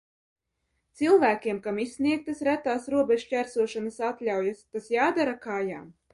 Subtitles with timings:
[1.01, 5.89] Cilvēkiem, kam izsniegtas retās robežšķērsošanas atļaujas, tas ir jādara kājām.